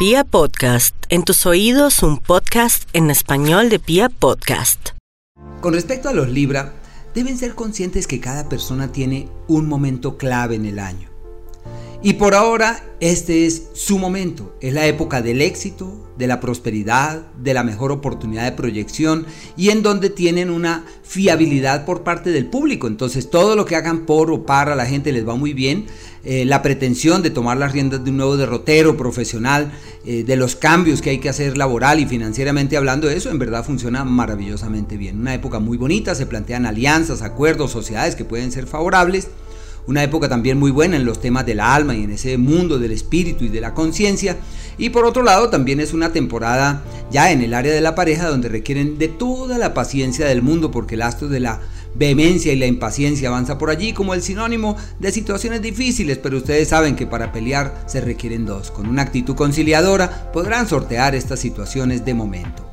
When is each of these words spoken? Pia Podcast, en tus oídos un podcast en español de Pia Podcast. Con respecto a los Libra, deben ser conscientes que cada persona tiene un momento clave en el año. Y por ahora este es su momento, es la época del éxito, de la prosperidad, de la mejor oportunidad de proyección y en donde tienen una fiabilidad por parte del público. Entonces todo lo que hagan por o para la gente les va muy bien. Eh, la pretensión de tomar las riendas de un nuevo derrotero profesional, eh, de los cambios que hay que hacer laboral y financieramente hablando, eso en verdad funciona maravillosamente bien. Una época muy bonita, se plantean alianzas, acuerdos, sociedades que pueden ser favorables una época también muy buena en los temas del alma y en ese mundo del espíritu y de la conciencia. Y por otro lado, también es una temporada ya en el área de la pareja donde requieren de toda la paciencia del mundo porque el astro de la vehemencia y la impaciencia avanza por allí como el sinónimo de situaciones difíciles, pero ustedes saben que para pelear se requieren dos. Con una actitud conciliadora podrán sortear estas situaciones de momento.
Pia 0.00 0.24
Podcast, 0.24 0.96
en 1.10 1.24
tus 1.24 1.44
oídos 1.44 2.02
un 2.02 2.16
podcast 2.16 2.88
en 2.94 3.10
español 3.10 3.68
de 3.68 3.78
Pia 3.78 4.08
Podcast. 4.08 4.92
Con 5.60 5.74
respecto 5.74 6.08
a 6.08 6.14
los 6.14 6.30
Libra, 6.30 6.72
deben 7.14 7.36
ser 7.36 7.54
conscientes 7.54 8.06
que 8.06 8.18
cada 8.18 8.48
persona 8.48 8.92
tiene 8.92 9.28
un 9.46 9.68
momento 9.68 10.16
clave 10.16 10.54
en 10.54 10.64
el 10.64 10.78
año. 10.78 11.09
Y 12.02 12.14
por 12.14 12.34
ahora 12.34 12.82
este 13.00 13.44
es 13.44 13.68
su 13.74 13.98
momento, 13.98 14.56
es 14.62 14.72
la 14.72 14.86
época 14.86 15.20
del 15.20 15.42
éxito, 15.42 16.10
de 16.16 16.26
la 16.26 16.40
prosperidad, 16.40 17.26
de 17.36 17.52
la 17.52 17.62
mejor 17.62 17.92
oportunidad 17.92 18.44
de 18.44 18.52
proyección 18.52 19.26
y 19.54 19.68
en 19.68 19.82
donde 19.82 20.08
tienen 20.08 20.48
una 20.48 20.86
fiabilidad 21.02 21.84
por 21.84 22.02
parte 22.02 22.30
del 22.30 22.46
público. 22.46 22.86
Entonces 22.86 23.28
todo 23.28 23.54
lo 23.54 23.66
que 23.66 23.76
hagan 23.76 24.06
por 24.06 24.30
o 24.30 24.46
para 24.46 24.74
la 24.74 24.86
gente 24.86 25.12
les 25.12 25.28
va 25.28 25.36
muy 25.36 25.52
bien. 25.52 25.86
Eh, 26.24 26.46
la 26.46 26.62
pretensión 26.62 27.22
de 27.22 27.28
tomar 27.28 27.58
las 27.58 27.72
riendas 27.72 28.02
de 28.02 28.10
un 28.10 28.16
nuevo 28.16 28.38
derrotero 28.38 28.96
profesional, 28.96 29.70
eh, 30.06 30.24
de 30.24 30.36
los 30.36 30.56
cambios 30.56 31.02
que 31.02 31.10
hay 31.10 31.18
que 31.18 31.28
hacer 31.28 31.58
laboral 31.58 32.00
y 32.00 32.06
financieramente 32.06 32.78
hablando, 32.78 33.10
eso 33.10 33.30
en 33.30 33.38
verdad 33.38 33.64
funciona 33.64 34.04
maravillosamente 34.04 34.96
bien. 34.96 35.20
Una 35.20 35.34
época 35.34 35.58
muy 35.58 35.76
bonita, 35.76 36.14
se 36.14 36.24
plantean 36.24 36.64
alianzas, 36.64 37.20
acuerdos, 37.20 37.72
sociedades 37.72 38.16
que 38.16 38.24
pueden 38.24 38.52
ser 38.52 38.66
favorables 38.66 39.28
una 39.86 40.02
época 40.02 40.28
también 40.28 40.58
muy 40.58 40.70
buena 40.70 40.96
en 40.96 41.04
los 41.04 41.20
temas 41.20 41.46
del 41.46 41.60
alma 41.60 41.94
y 41.94 42.04
en 42.04 42.12
ese 42.12 42.38
mundo 42.38 42.78
del 42.78 42.92
espíritu 42.92 43.44
y 43.44 43.48
de 43.48 43.60
la 43.60 43.74
conciencia. 43.74 44.36
Y 44.78 44.90
por 44.90 45.04
otro 45.04 45.22
lado, 45.22 45.50
también 45.50 45.80
es 45.80 45.92
una 45.92 46.12
temporada 46.12 46.82
ya 47.10 47.32
en 47.32 47.42
el 47.42 47.54
área 47.54 47.72
de 47.72 47.80
la 47.80 47.94
pareja 47.94 48.28
donde 48.28 48.48
requieren 48.48 48.98
de 48.98 49.08
toda 49.08 49.58
la 49.58 49.74
paciencia 49.74 50.26
del 50.26 50.42
mundo 50.42 50.70
porque 50.70 50.94
el 50.94 51.02
astro 51.02 51.28
de 51.28 51.40
la 51.40 51.60
vehemencia 51.94 52.52
y 52.52 52.56
la 52.56 52.66
impaciencia 52.66 53.28
avanza 53.28 53.58
por 53.58 53.70
allí 53.70 53.92
como 53.92 54.14
el 54.14 54.22
sinónimo 54.22 54.76
de 54.98 55.12
situaciones 55.12 55.60
difíciles, 55.60 56.18
pero 56.18 56.38
ustedes 56.38 56.68
saben 56.68 56.96
que 56.96 57.06
para 57.06 57.32
pelear 57.32 57.84
se 57.86 58.00
requieren 58.00 58.46
dos. 58.46 58.70
Con 58.70 58.86
una 58.86 59.02
actitud 59.02 59.34
conciliadora 59.34 60.30
podrán 60.32 60.68
sortear 60.68 61.14
estas 61.14 61.40
situaciones 61.40 62.04
de 62.04 62.14
momento. 62.14 62.69